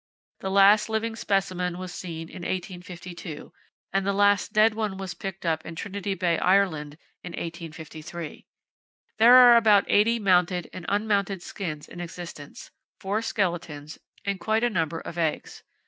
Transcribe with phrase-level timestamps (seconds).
[0.39, 3.53] The last living specimen was seen in 1852,
[3.93, 8.47] and the last dead one was picked up in Trinity Bay, Ireland, in 1853.
[9.19, 14.71] There are about 80 mounted and unmounted skins in existence, four skeletons, and quite a
[14.71, 15.61] number of eggs.